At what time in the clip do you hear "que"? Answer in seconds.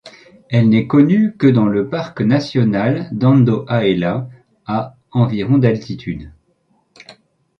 1.37-1.45